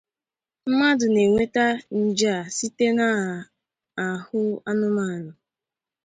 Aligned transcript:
Mmadụ 0.69 1.05
n'enweta 1.11 1.65
nje 1.99 2.27
a 2.39 2.39
site 2.55 2.85
n'ahụ 2.97 4.41
anụmanụ. 4.69 5.31